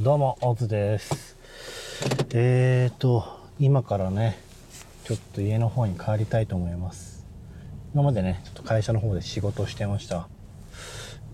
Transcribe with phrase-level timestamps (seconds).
[0.00, 1.36] どうも、オズです。
[2.32, 3.24] えーと、
[3.58, 4.38] 今からね、
[5.02, 7.26] ちょっと家の方に帰りたいと思います。
[7.92, 10.28] 今までね、ちょっと会社の方で仕事をしてました。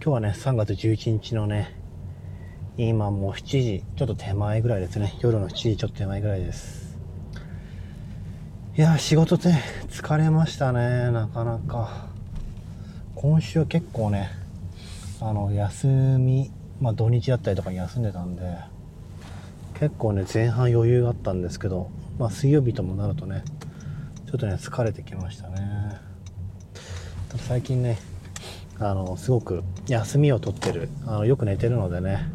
[0.03, 1.77] 今日はね、3月11日のね、
[2.79, 5.15] 今もう7時、ちょっと手前ぐらいですね。
[5.21, 6.96] 夜の7時ちょっと手前ぐらいです。
[8.79, 9.51] いや、仕事って
[9.91, 12.07] 疲れましたね、なかなか。
[13.15, 14.31] 今週は結構ね、
[15.21, 16.51] あの、休み、
[16.85, 18.43] まあ土日だったりとかに休んでたんで、
[19.81, 23.43] 結構ね、前半余裕があったんですけど、まあ水曜日ともなるとね、
[24.27, 25.99] ちょっとね、疲れてきましたね。
[27.39, 27.96] 最近ね、
[28.79, 32.28] あの、すごく休みを取ってる、あの、よく寝てるのでね、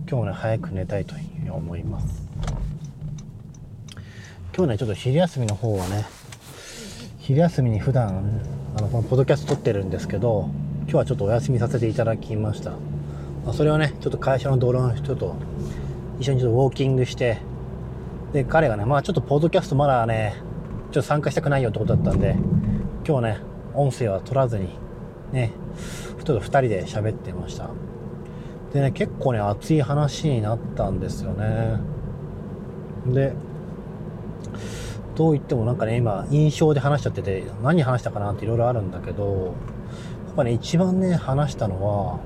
[0.00, 2.28] 今日もね、早く寝たいというふうに思います。
[4.54, 6.04] 今日ね、ちょっと昼休みの方はね、
[7.20, 8.42] 昼休みに普段、
[8.76, 10.50] あの、このポッドキャスト撮ってるんですけど、
[10.82, 12.74] 今日はちょっとお休みさせていただきました。
[13.46, 15.36] まあ、それはね、ちょっと会社の同僚の人と
[16.18, 17.38] 一緒にちょっとウォーキングして、
[18.32, 22.36] で、彼がね、まあちょっとポッドキャストまだね、ちょっと参加したくないよってことだったんで、
[23.06, 23.40] 今日ね、
[23.72, 24.70] 音声は取らずに、
[25.32, 25.52] ね、
[26.18, 27.70] ちょっと二人で喋ってました。
[28.74, 31.78] でね、結構ね、熱い話になったんですよね。
[33.06, 33.32] で、
[35.14, 39.54] どう言ってもなんかね、今、印象で話しちゃってて、何話したかなっていろいろあるんだけど、
[40.26, 42.18] やっぱね、一番ね、話したのは、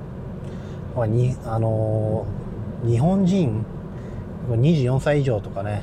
[0.94, 2.50] まあ、に、あのー
[2.84, 3.62] 日本人、
[4.48, 5.82] 24歳以上とかね、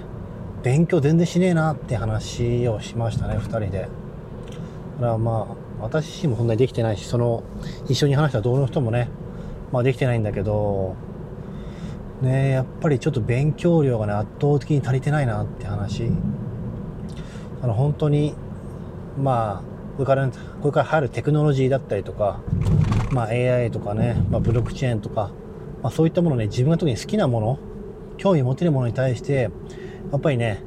[0.63, 3.81] 勉強全然しねえなって話をしましたね、二人で。
[3.81, 3.91] だか
[4.99, 7.43] らまあ、私自身もそんなにできてないし、その、
[7.87, 9.09] 一緒に話した同僚の人もね、
[9.71, 10.95] まあできてないんだけど、
[12.23, 16.09] ねやっぱりちょっと勉強量がね、圧倒的に足りてないなって話。
[17.61, 18.33] あの、本当に、
[19.21, 20.33] まあ、これから、こ
[20.65, 22.39] れから入るテクノロジーだったりとか、
[23.11, 25.31] まあ AI とかね、まあブロックチェーンとか、
[25.81, 27.59] まあそういったものね、自分が特に好きなもの、
[28.17, 29.49] 興味持てるものに対して、
[30.11, 30.63] やっぱりね、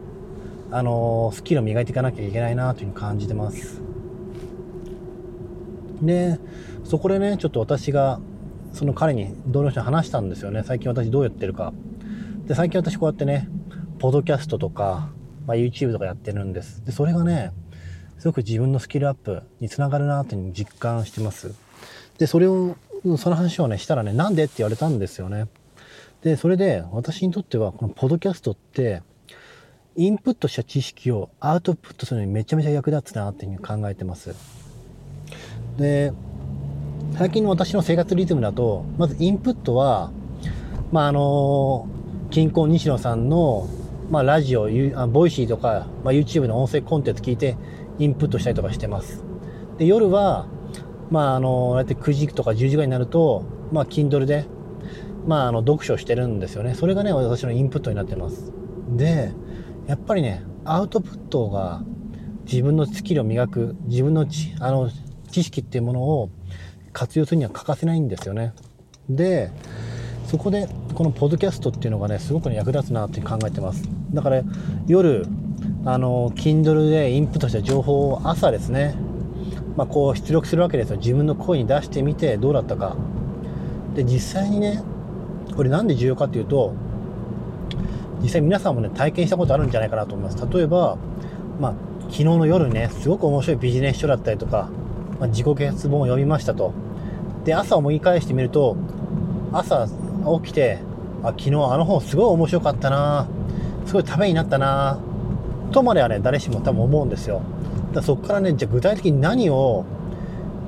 [0.71, 3.83] あのースキルを磨いていかなきゃいけないなというふうに感じてます。
[6.00, 6.39] で、
[6.84, 8.21] そこでね、ちょっと私が、
[8.73, 10.62] その彼に同僚の人に話したんですよね。
[10.65, 11.73] 最近私どうやってるか。
[12.47, 13.49] で、最近私こうやってね、
[13.99, 15.11] ポドキャストとか、
[15.47, 16.84] まあ、YouTube とかやってるんです。
[16.84, 17.53] で、それがね、
[18.19, 21.55] すごく自分のスキルアップにつながるなというふうに実感してます。
[22.20, 22.76] で、それを、
[23.16, 25.48] その話をね、したらね、なんでって言われたんですよね。
[26.22, 29.03] で、それで、私にとっては、このポドキャストって、
[29.97, 34.34] インプットした知識をアウトプットするのにめちゃめちゃ役立つなっていうふうに考えてます。
[35.78, 36.12] で、
[37.16, 40.12] 最近の私の生活リズムだと、まずインプットは、
[40.92, 41.88] まあ、あの、
[42.31, 43.66] キンコン西野さんの、
[44.10, 44.69] まあ、ラジオ、
[45.09, 47.56] Voicy とか、まあ、YouTube の音声コンテンツ聞いて、
[47.98, 49.25] インプットしたりとかしてます。
[49.78, 50.47] で、夜は、
[51.10, 54.47] まあ、あの、だいたい9時とか10時ぐらいになると、まあ、Kindle で、
[55.26, 56.75] まあ、あの、読書してるんですよね。
[56.75, 58.53] それがね、私のインプットになってます。
[58.97, 59.32] で、
[59.87, 61.82] やっぱりね、アウトプットが
[62.44, 64.91] 自分のスキルを磨く、自分の知あの
[65.31, 66.31] 知識っていうものを
[66.93, 68.53] 活用するには欠かせないんですよね。
[69.09, 69.50] で、
[70.26, 73.88] そこで、このポッドキャストっていうのがね、すごく、ね、役立つなって考えてます。
[74.12, 74.43] だから、
[74.87, 75.26] 夜、
[75.84, 78.94] あの、Kindle でインプットした情報を朝ですね、
[79.81, 80.99] まあ、こう出力するわけですよ。
[80.99, 82.99] 自分の声に出してみてどうだったか。
[83.95, 84.83] で、実際にね、
[85.57, 86.75] これなんで重要かっていうと、
[88.21, 90.47] 実際皆さんもね、体験したことあるんじゃないかなと思います。
[90.53, 90.99] 例えば、
[91.59, 91.75] まあ、
[92.11, 94.69] 昨日の夜ね、すごく面白いビジネス書だったりとか、
[95.19, 96.75] まあ、自己啓発本を読みましたと。
[97.47, 98.77] で、朝思い返してみると、
[99.51, 99.89] 朝
[100.43, 100.81] 起きて、
[101.23, 103.27] あ、昨日あの本すごい面白かったな
[103.87, 104.99] すごいためになったな
[105.73, 107.41] とまではね、誰しも多分思うんですよ。
[107.93, 109.84] だそこからね、じゃあ具体的に何を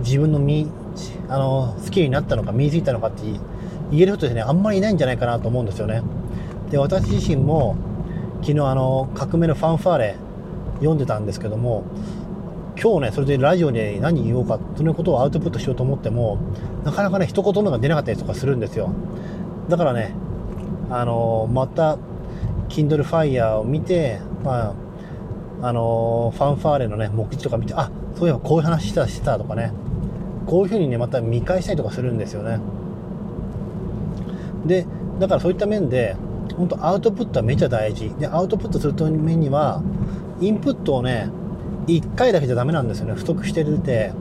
[0.00, 0.68] 自分の身、
[1.28, 3.22] あの、好きになったのか、身についたのかって
[3.90, 6.02] 言える人ですね、あんまりいないんじゃないかなと思うんですよね。
[6.70, 7.76] で、私自身も、
[8.40, 10.16] 昨日あの、革命のファンファーレ
[10.76, 11.84] 読んでたんですけども、
[12.82, 16.38] 今日ね、それでラジオで何言おうか、そのことをアウトプットしようと思っても、
[16.84, 18.90] なかなかね、一言目が出なかったりとかするんですよ。
[19.68, 20.14] だからね、
[20.90, 21.98] あのまた、
[22.68, 24.74] Kindle Fire を見て、まあ、
[25.62, 29.72] あのファンファーレのね、目次とか見て、あ、そういえばこういう話してたしてたとかね、
[30.46, 32.58] こういう風にね、また見返したりとかするんですよね。
[34.66, 34.86] で、
[35.20, 36.16] だからそういった面で、
[36.56, 38.10] 本当アウトプットはめちゃ大事。
[38.18, 39.82] で、アウトプットするためには、
[40.40, 41.28] インプットをね、
[41.86, 43.14] 1回だけじゃダメなんですよね。
[43.14, 44.12] 不足してるて、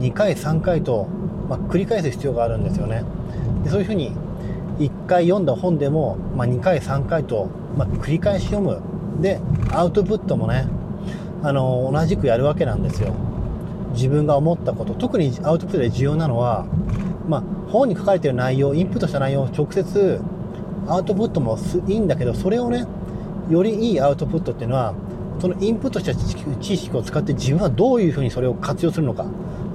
[0.00, 1.08] 2回、3回と、
[1.48, 3.04] まあ、繰り返す必要があるんですよね。
[3.64, 4.12] でそういうふうに、
[4.78, 8.78] 1回読んだ本でも、まあ、2回、3回と、まあ、繰り返し読む。
[9.20, 9.40] で、
[9.72, 10.66] アウトプットもね、
[11.42, 13.14] あの、同じくやるわけなんですよ。
[13.92, 16.66] 自分が思ったこと、特にアウトプットで重要なのは、
[17.28, 20.20] まあ、本に書かれている内容、インプットした内容を直接、
[20.88, 22.86] アウトプットもいいんだけどそれをね
[23.50, 24.94] よりいいアウトプットっていうのは
[25.40, 29.26] そのインプットした知識を使って自分はどういうふうにそれを活用するのか。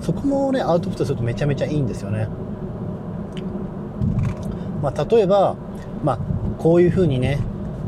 [0.01, 2.27] そこもねアウトプットするとめちゃめちゃいいんですよね、
[4.81, 5.55] まあ、例えば、
[6.03, 6.19] まあ、
[6.57, 7.37] こういうふうにね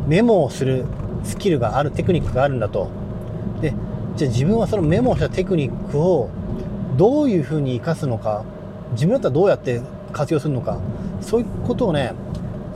[0.07, 0.85] メモをする
[1.23, 2.87] スキルがあるテクニックがあるんだと。
[3.61, 3.73] で
[4.15, 6.29] じゃあ自分はそのメモしたテクニックを
[6.97, 8.43] どういうふうに生かすのか
[8.91, 9.81] 自分だったらどうやって
[10.11, 10.79] 活用するのか
[11.21, 12.13] そういうことをね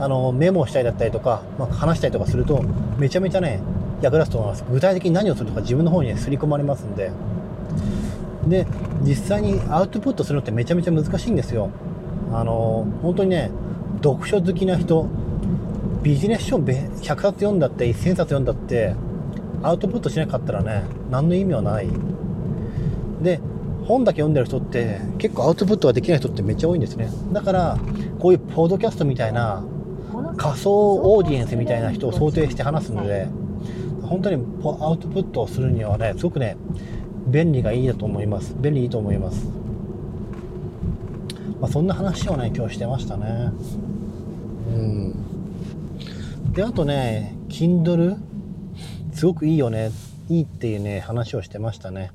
[0.00, 2.62] あのメモしたりだったりとか、まあ、話したりとかすると
[2.98, 3.60] めちゃめちゃね
[4.00, 4.64] 役立つと思います。
[4.70, 7.10] 具体的に何をするとか自分の方にね刷り込まれますんで。
[8.46, 8.66] で
[9.02, 11.70] 実際にアウトプットするのってめちゃめちゃ難しいんですよ。
[12.32, 13.50] あの本当にね
[14.02, 15.06] 読書好きな人
[16.02, 18.94] ビジネス書100冊読んだって1000冊読んだって
[19.62, 21.88] アウトプットしなかったらね何の意味はない。
[23.22, 23.40] で
[23.86, 27.08] 本だけ読んでる人って結構アウトプットができない人ってめっちゃ多いんですね。
[27.32, 27.78] だから
[28.18, 29.64] こういうポッドキャストみたいな
[30.36, 33.28] 仮想オーディエンスみたいな人を想定して話すので
[34.02, 34.36] 本当に
[34.80, 36.56] アウトプットをするにはねすごくね
[37.26, 38.54] 便利がいいだと思います。
[38.58, 39.48] 便利いいと思います、
[41.60, 43.52] まあ、そんな話をね今日してましたね。
[44.68, 45.14] うん。
[46.52, 48.27] であとね Kindle
[49.18, 49.90] すごくいいよね
[50.28, 52.12] いいっていうね話をしてましたね。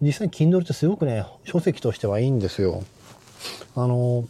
[0.00, 2.84] 実際 Kindle ってすごくね書籍としてはいいんですよ。
[3.74, 4.24] あの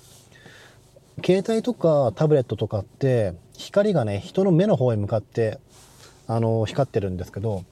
[1.25, 5.61] 携帯とかタブレットとかって光がね人の目の方へ向かって
[6.27, 7.63] あの光ってるんですけど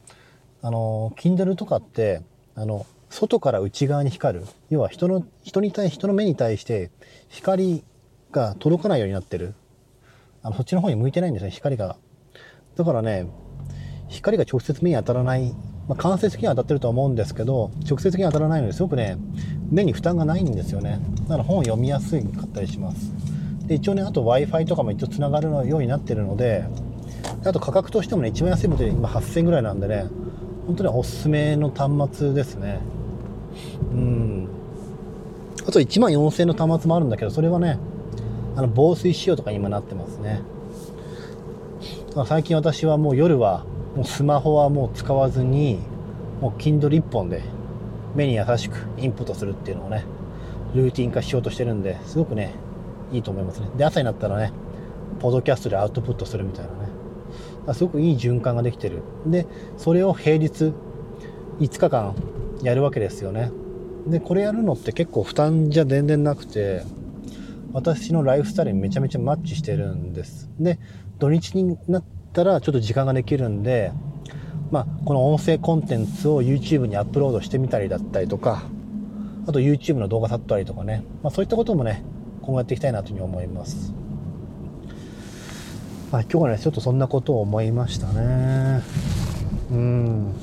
[0.62, 2.22] あの Kindle とかって
[2.54, 4.46] あの外から内側に光る。
[4.70, 6.92] 要は人の人に対人の目に対して
[7.30, 7.82] 光
[8.30, 9.54] が届かないようになってる。
[10.44, 11.96] あのそっちの方に向いてないんですね光が。
[12.76, 13.26] だからね
[14.14, 15.54] 光が直接目に当たらない
[15.88, 19.18] まあ、間接的には当たってるとは思うんですけど直接的には当たらないのですごくね
[19.70, 21.00] 目に負担がないんですよね。
[21.22, 23.12] だから本を読みやすかったりします。
[23.66, 26.64] で一応ねあと w i f i とかも一応つながるようになってるので
[27.44, 30.06] あと価格としてもね一番安いモデル今8000円ぐらいなんでね
[30.66, 32.80] 本当におすすめの端末ですね。
[33.92, 34.48] うん。
[35.66, 37.78] あと1万4000円の端末もあるんだけどそれはね
[38.56, 40.40] あの防水仕様とか今なってますね。
[42.26, 45.78] 最近私はもう夜はもうスマホはもう使わずに
[46.40, 47.42] もう Kindle 1本で
[48.14, 50.04] 目に優しくインプットするっていうのをね
[50.74, 52.54] ルーティン化しようとしてるんですごくね
[53.12, 53.68] いいと思いますね。
[53.76, 54.52] で朝になったらね
[55.20, 57.74] ポドキャストでアウトプットするみたいなね。
[57.74, 59.02] すごくいい循環ができてる。
[59.26, 59.46] で
[59.76, 60.72] それを平日
[61.60, 62.14] 5日間
[62.62, 63.50] やるわけですよね。
[64.06, 66.82] でこれやるのって結構負担じゃ全然なくて
[67.72, 70.50] 私のライフスタイルにめちゃめちゃマッチしてるんです。
[70.58, 70.78] で
[71.18, 73.92] 土日になってたらちょっと時間ができるんで、
[74.70, 78.64] まあ、この音声コンテンツを YouTube にアップロードしてみたりだったりとか、
[79.46, 82.02] あと YouTube の動画撮ったりとかね、まあ、そういったこともね、
[82.42, 83.94] 今後やっていきたいなというふうに思います。
[86.10, 88.82] まあ、今日はね、ちょっとそんなことを思いましたね。
[89.70, 90.34] うん。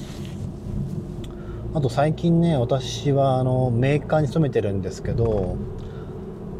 [1.73, 5.57] あと最近ね、私はあのメーカーに勤めてるんですけど、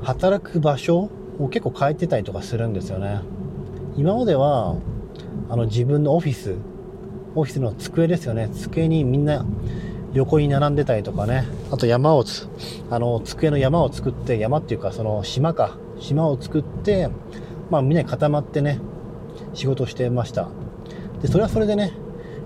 [0.02, 3.20] 働く場所を結構変えてたりとかするんですよね。
[3.98, 4.76] 今までは
[5.50, 6.56] あの自分のオフィス
[7.36, 8.50] オフィスの机ですよね。
[8.54, 9.46] 机にみんな
[10.14, 11.46] 横に並んでたりとかね。
[11.72, 12.48] あと山をつ
[12.90, 15.78] あの机の山を作って山っていうかその島か。
[16.00, 17.10] 島を作って
[17.70, 18.80] まあみんな固まってね
[19.54, 20.50] 仕事してました。
[21.22, 21.94] でそれはそれでね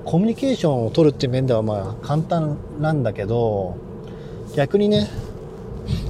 [0.03, 3.77] コミュニケーションを取るっていう面ではまあ簡単なんだけど
[4.55, 5.07] 逆にね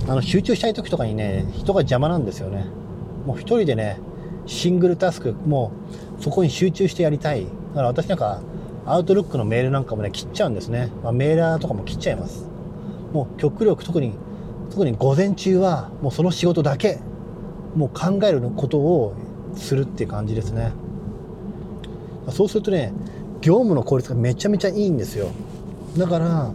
[0.07, 2.65] あの集中したい時とかにね人が邪魔なんですよね。
[3.25, 3.99] もう一人でね
[4.45, 5.71] シングルタスクも
[6.19, 7.45] うそこに集中してやりたい。
[7.45, 8.41] だから私なんか
[8.85, 12.47] アウトルックのメールなんかもね切っちゃうんですね、まあ、メーラーとかも切っちゃいます。
[13.13, 14.13] もう極力特に
[14.69, 16.99] 特に午前中はもうその仕事だけ
[17.75, 19.15] もう考えることを
[19.55, 20.71] するっていう感じですね。
[22.29, 22.93] そうするとね
[23.41, 25.29] 業務の効率がめちゃめちゃいいんですよ。
[25.97, 26.51] だから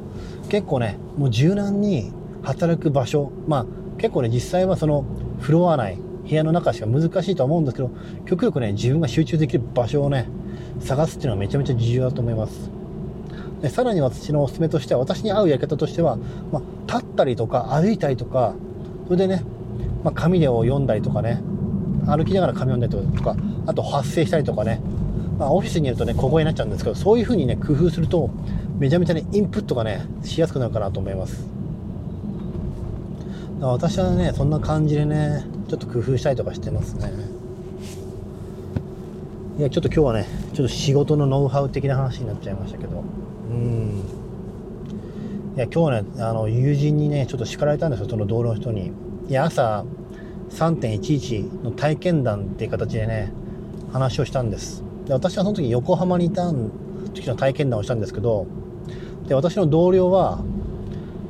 [0.49, 3.67] 結構ねもう柔軟に働く場所まあ
[3.99, 5.05] 結構ね実際はその
[5.41, 5.99] フロア内
[6.31, 7.91] 部屋の中しか難しいと思うんですけど、
[8.25, 10.29] 極力ね、自分が集中できる場所をね、
[10.79, 12.71] 探すっていうのはめちゃめちゃ重要だと思います。
[13.61, 16.17] でさらに私のおすすめとしては、私に合うやり方としては、
[16.53, 18.55] まあ、立ったりとか歩いたりとか、
[19.07, 19.43] それでね、
[20.05, 21.43] まあ、紙を読んだりとかね、
[22.07, 24.81] 歩きながら紙読んだりとか、あと発声したりとかね、
[25.37, 28.31] まあ、オフィスにいるとね、小声になっちゃうんですけど、そういう風にね、工夫すると、
[28.79, 31.60] めちゃめちゃね、インプットがね、しやすくなるかなと思います。
[33.61, 37.13] 私はね、そんな感じでね、ちょっと工夫したりとかしてますね。
[39.59, 43.05] いやちょっと今日はねちょっと仕事のノウハウ的な話になっちゃいましたけど。
[43.51, 44.03] うん。
[45.55, 48.93] いや今日ねあの友人にねちょっと叱られたんですよその同僚の人に。
[49.29, 49.85] いや朝
[50.51, 53.33] 3.11の体験談っていう形でね、
[53.93, 54.83] 話をしたんです。
[55.05, 56.51] で、私はその時横浜にいた
[57.15, 58.47] 時の体験談をしたんですけど、
[59.29, 60.43] で、私の同僚は、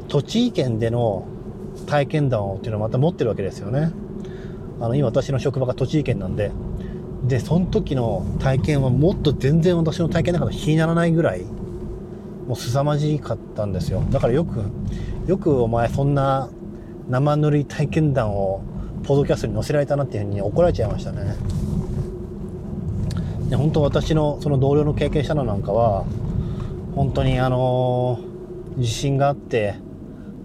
[0.09, 1.27] 栃木県での
[1.91, 3.91] 体験談をっていうのをまた持ってるわけですよね。
[4.81, 6.53] あの、今私の職場が栃木県なんで、
[7.25, 11.43] で、その時の体験はもっと全然私の体験の中で気にならないぐらい、
[12.47, 14.05] もう凄まじかったんですよ。
[14.09, 14.63] だからよく、
[15.27, 16.49] よくお前そんな
[17.09, 18.63] 生塗り体験談を
[19.03, 21.35] ポッドキャストに載せられたなっていうふうに怒られちゃいましたね。
[23.49, 26.05] で本当私のその同僚の経験したのなんかは、
[26.95, 29.75] 本当にあのー、地震があって、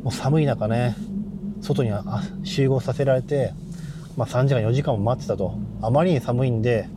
[0.03, 0.95] もう寒い中ね、
[1.65, 1.91] 外に
[2.43, 3.53] 集合させられて、
[4.15, 5.57] まあ、3時間4時間も待ってたと。
[5.81, 6.87] あまりに寒いんで、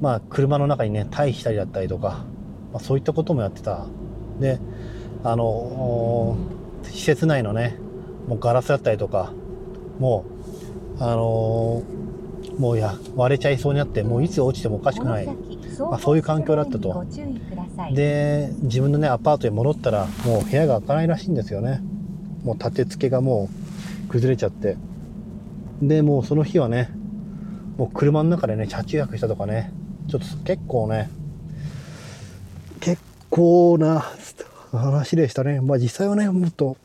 [0.00, 2.24] まあ、車の中にね、退避したりだったりとか、
[2.72, 3.86] まあ、そういったこともやってた。
[4.40, 4.58] で、
[5.22, 6.36] あの
[6.84, 7.78] 施設内のね、
[8.26, 9.32] もうガラスだったりとか、
[10.00, 10.24] も
[10.98, 15.26] う、あのー、もうや、割れちゃいそうになって、もういつ落ちてもおかしくない。
[15.78, 17.04] まあ、そういう環境だったと。
[17.92, 21.80] で、自分のね、アパートに戻ったら、もう部屋が開かないらしいんですよね。
[22.44, 23.61] もう立て付けがもう
[24.12, 24.76] 崩れちゃって。
[25.80, 26.90] で、もうその日はね、
[27.78, 29.72] もう車の中でね、車中泊したとかね、
[30.08, 31.10] ちょっと結構ね、
[32.80, 34.04] 結構な
[34.70, 35.62] 話でしたね。
[35.62, 36.76] まあ実際はね、もっと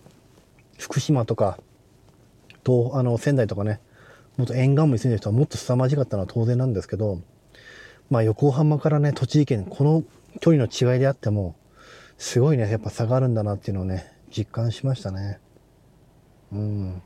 [0.78, 1.60] 福島とか、
[2.64, 3.82] と、あの、仙台とかね、
[4.38, 7.20] もっと沿岸部に住んでる人はもっと凄まじかったのは当然なんですけど、
[8.10, 10.04] まあ横浜からね、栃木県、この
[10.40, 11.56] 距離の違いであっても、
[12.18, 15.40] すごいね、やっぱ差があるんだなっていうのをね、実感しましたね。
[16.54, 17.02] うん。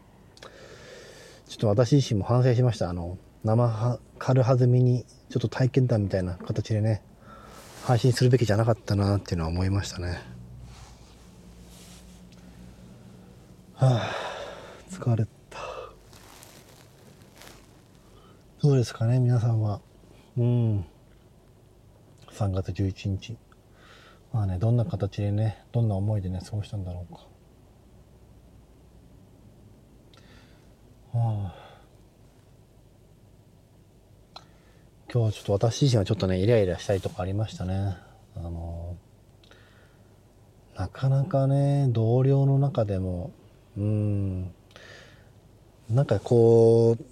[1.52, 2.90] ちょっと私自身も反省しました。
[2.90, 7.04] あの、生軽はずみに、ちょっと体験談みたいな形でね、
[7.84, 10.22] 配信するべきじゃなかったなっていうのは思いましたね。
[13.74, 14.12] はあ、
[14.90, 15.60] 疲れた。
[18.64, 19.82] どうですかね、皆さんは。
[20.38, 20.86] うん。
[22.32, 23.36] 3月11日。
[24.32, 27.28] まあね、どんな形でね、どんな思いでね、過ごしたんだろうか。
[31.24, 31.54] あ、
[35.14, 37.98] 今日はちょっと私自身はちょっとね、イライラしたりとかありましたね。
[38.36, 38.96] あの、
[40.76, 43.32] なかなかね、同僚の中でも、
[43.78, 44.52] うん、
[45.90, 47.04] なんかこう、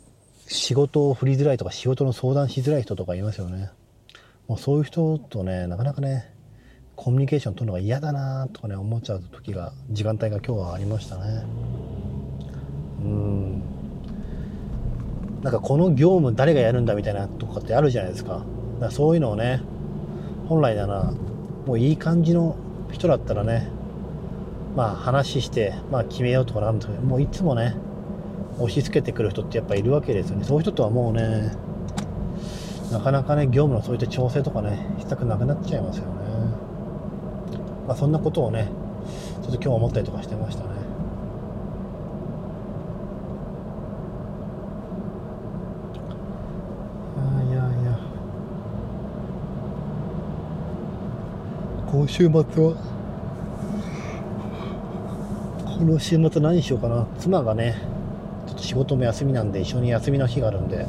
[0.48, 3.70] 仕事を振りづらいとか仕事の相談しづらい人とかいますよね。
[4.48, 6.34] もうそういう人とね、なかなかね、
[6.96, 11.44] コミュニケーション取るのが嫌だなとかね、思っちゃう時が、時間帯が今日はありましたね。
[13.04, 13.79] うん。
[15.41, 18.31] なんかこの業務誰がやるんだみたいなとかってあるじゃないですか。
[18.31, 18.46] だか
[18.86, 19.62] らそういうのをね、
[20.48, 21.13] 本来なら、
[21.65, 22.55] もういい感じの
[22.91, 23.69] 人だったらね、
[24.75, 27.75] まあ話して、まあ決めようとかなんとか、もういつもね、
[28.58, 30.43] 押し付けてくる人ってやっぱいるわけですよね。
[30.43, 31.51] そういう人とはもうね、
[32.91, 36.12] なかなかね、業務のそういった調整とかね、したくなくなっちゃいますよね。
[37.88, 38.67] まあそんなことをね、
[39.43, 40.69] ちょっと今日思ったりとかしてましたね。
[47.17, 48.00] あいやいや。
[52.00, 52.41] 今週末は、
[55.65, 57.06] この週末何しようかな。
[57.20, 57.75] 妻がね、
[58.48, 60.88] ちょっと仕事も休みなんで一緒に休みの日があるんで、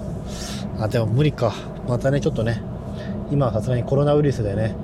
[0.78, 1.52] あ、でも無理か。
[1.88, 2.62] またね、ちょっとね、
[3.28, 4.76] 今はさすがにコロナウイルスでね、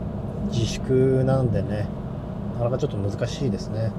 [0.50, 1.87] 自粛なんでね、
[2.54, 3.92] なかなかちょっと難しいですね。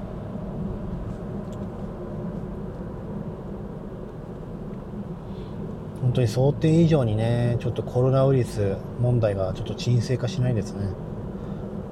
[6.02, 10.90] 本当に想定以上にね、ちょっとコロナウイルス問題がちょっと沈静化しないですね。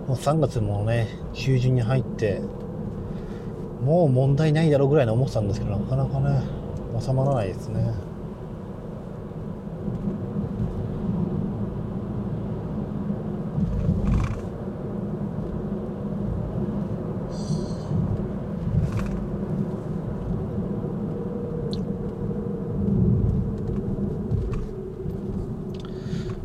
[0.07, 2.41] もう3月もね、中旬に入って、
[3.87, 6.43] もう問題ないだろうぐらいの思ってたんですけどなかなかね
[7.01, 7.95] 収まらないですね。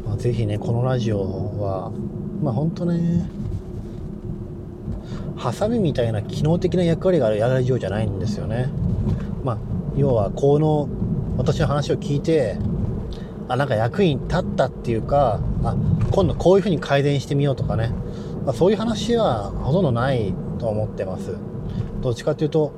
[0.06, 1.22] まあ、ぜひねこのラジオ
[1.60, 1.92] は
[2.44, 3.41] まあ本当ね
[5.42, 8.70] ハサミみたいな機能的な役割があるラジオじゃないんですよね。
[9.44, 9.58] まあ、
[9.98, 10.88] 要は、この、
[11.36, 12.60] 私の話を聞いて、
[13.48, 15.76] あ、なんか役に立ったっていうか、あ、
[16.12, 17.90] 今度こういう風に改善してみようとかね。
[18.46, 21.36] まあ、そういう話はほとんどないと思ってます。
[22.02, 22.72] どっちかっていうと、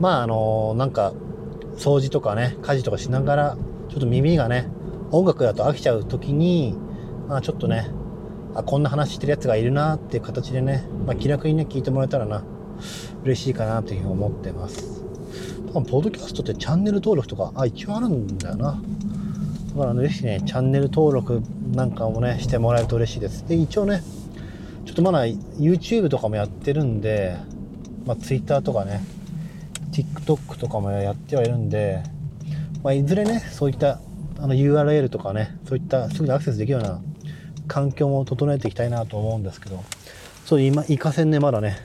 [0.00, 1.12] まあ、あの、なんか、
[1.76, 3.56] 掃除とかね、家事とかしながら、
[3.90, 4.66] ちょっと耳がね、
[5.10, 6.74] 音楽だと飽きちゃう時に、
[7.28, 7.90] まあ、ちょっとね、
[8.54, 12.44] あ、こんな話してるやつがいるなっていう形でね、まあ、気楽にね、聞いてもらえたらな、
[13.24, 15.02] 嬉しいかなというふうに思ってます。
[15.72, 18.80] 多分ポッドキャストってチャンネル登録とか、あ、一応あるんだよな。
[19.74, 21.42] だからね、ぜひね、チャンネル登録
[21.74, 23.46] なんかもね、してもらえると嬉しいです。
[23.48, 24.02] で、一応ね、
[24.84, 27.36] ちょっとまだ YouTube とかもやってるんで、
[28.04, 29.02] まあ、Twitter とかね、
[29.92, 32.02] TikTok とかもやってはいるんで、
[32.82, 34.00] まあ、いずれね、そういった
[34.38, 37.00] あの URL とかね、そういったすぐにアクセスできるような
[37.72, 39.82] 環境も整えていきたいなと思うんですけど、
[40.44, 41.78] そう今、いかせんね、まだね、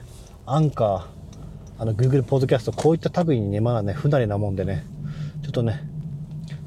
[0.44, 1.06] アンカー、
[1.78, 4.84] あの Google ポッドキャスト、こういった類にね、まだね、不慣れなもんでね、
[5.42, 5.80] ちょっとね、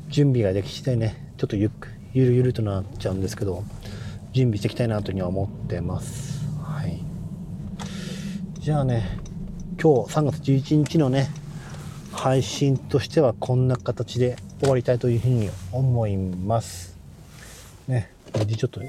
[0.10, 3.64] 準備ができ次第ね、ちょっとゆっくゆるゆるとなっちゃうんですけど、
[4.34, 6.44] 準備していきたいなというには思ってます。
[6.64, 7.00] はい。
[8.58, 9.20] じゃあね、
[9.80, 11.30] 今日3月11日のね、
[12.12, 16.98] 配信としてはこんな形で終わりたいというふうに思います。
[17.88, 18.82] ね、無事ちょっと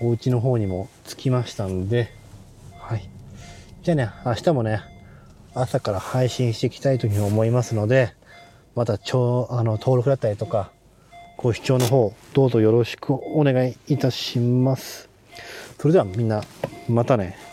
[0.00, 2.12] お家の方にも着きましたんで、
[2.80, 3.08] はい。
[3.82, 4.82] じゃあね、明日もね、
[5.54, 8.14] 朝から配信していきたいというふうに思いますので、
[8.74, 10.72] また、超、あの、登録だったりとか、
[11.36, 15.08] ご視聴の方、どうぞよろしくお願いいたします。
[15.78, 16.42] それではみんな、
[16.88, 17.51] またね。